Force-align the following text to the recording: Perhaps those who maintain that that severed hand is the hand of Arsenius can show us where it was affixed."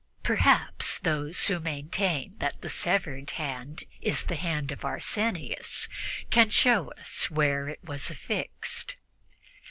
Perhaps 0.23 0.97
those 0.97 1.45
who 1.45 1.59
maintain 1.59 2.35
that 2.39 2.59
that 2.59 2.69
severed 2.69 3.29
hand 3.29 3.83
is 4.01 4.23
the 4.23 4.35
hand 4.35 4.71
of 4.71 4.83
Arsenius 4.83 5.87
can 6.31 6.49
show 6.49 6.89
us 6.93 7.29
where 7.29 7.67
it 7.69 7.83
was 7.83 8.09
affixed." 8.09 8.95